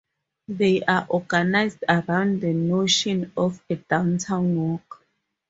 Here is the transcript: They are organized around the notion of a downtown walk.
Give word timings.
They 0.47 0.81
are 0.81 1.05
organized 1.09 1.83
around 1.87 2.41
the 2.41 2.53
notion 2.53 3.31
of 3.37 3.61
a 3.69 3.75
downtown 3.75 4.55
walk. 4.57 5.05